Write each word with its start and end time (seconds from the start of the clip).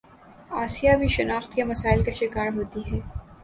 آسیہ 0.61 0.93
بھی 0.99 1.07
شناخت 1.15 1.53
کے 1.55 1.63
مسائل 1.65 2.03
کا 2.03 2.11
شکار 2.21 2.49
ہوتی 2.55 2.81
ہے 2.91 2.99